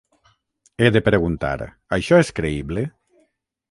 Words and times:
He 0.79 0.87
de 0.95 1.03
preguntar: 1.09 1.53
"Això 2.01 2.23
és 2.25 2.37
creïble? 2.43 2.91